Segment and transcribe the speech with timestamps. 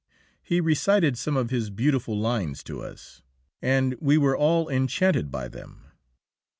[0.41, 3.21] He recited some of his beautiful lines to us,
[3.61, 5.91] and we were all enchanted by them.